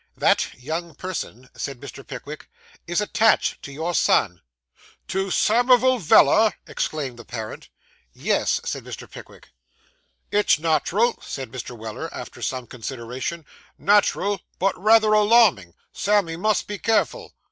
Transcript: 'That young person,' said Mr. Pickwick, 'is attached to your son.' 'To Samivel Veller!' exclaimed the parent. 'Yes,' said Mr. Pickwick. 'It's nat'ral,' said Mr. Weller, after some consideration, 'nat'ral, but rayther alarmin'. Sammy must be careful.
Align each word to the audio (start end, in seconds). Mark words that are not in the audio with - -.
'That 0.17 0.55
young 0.55 0.95
person,' 0.95 1.47
said 1.53 1.79
Mr. 1.79 2.01
Pickwick, 2.03 2.49
'is 2.87 3.01
attached 3.01 3.61
to 3.61 3.71
your 3.71 3.93
son.' 3.93 4.41
'To 5.07 5.29
Samivel 5.29 5.99
Veller!' 5.99 6.55
exclaimed 6.65 7.17
the 7.19 7.23
parent. 7.23 7.69
'Yes,' 8.11 8.59
said 8.65 8.83
Mr. 8.83 9.07
Pickwick. 9.07 9.49
'It's 10.31 10.57
nat'ral,' 10.57 11.21
said 11.21 11.51
Mr. 11.51 11.77
Weller, 11.77 12.09
after 12.11 12.41
some 12.41 12.65
consideration, 12.65 13.45
'nat'ral, 13.77 14.41
but 14.57 14.73
rayther 14.83 15.13
alarmin'. 15.13 15.75
Sammy 15.93 16.35
must 16.35 16.65
be 16.65 16.79
careful. 16.79 17.35